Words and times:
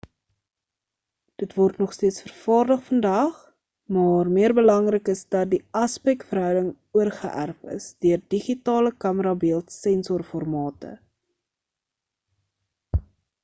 dit 1.41 1.51
word 1.57 1.75
nogsteeds 1.81 2.23
vervaardig 2.23 2.79
vandag 2.87 3.35
maar 3.97 4.31
meer 4.37 4.55
belangrik 4.61 5.11
is 5.13 5.21
dat 5.35 5.51
die 5.53 5.59
aspek 5.81 6.25
verhouding 6.31 6.73
oorgeerf 7.01 7.61
is 7.77 7.91
deur 8.07 8.25
digitale 8.37 8.95
kamera 9.07 9.35
beeld 9.47 9.77
sensor 9.79 10.25
formate 10.33 10.97